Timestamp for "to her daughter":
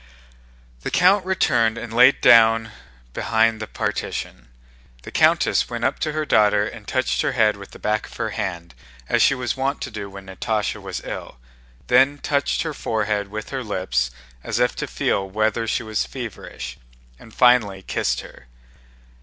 5.99-6.65